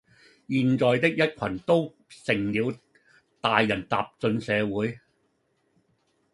[0.49, 1.93] 現在的一群都
[2.25, 2.73] 成了
[3.39, 4.99] 大人踏進社會